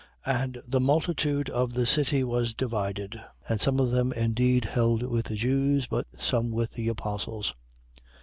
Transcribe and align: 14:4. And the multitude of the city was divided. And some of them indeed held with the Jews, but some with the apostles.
14:4. 0.25 0.41
And 0.43 0.61
the 0.67 0.79
multitude 0.79 1.47
of 1.51 1.73
the 1.73 1.85
city 1.85 2.23
was 2.23 2.55
divided. 2.55 3.21
And 3.47 3.61
some 3.61 3.79
of 3.79 3.91
them 3.91 4.11
indeed 4.13 4.65
held 4.65 5.03
with 5.03 5.27
the 5.27 5.35
Jews, 5.35 5.85
but 5.85 6.07
some 6.17 6.49
with 6.49 6.71
the 6.71 6.87
apostles. 6.87 7.53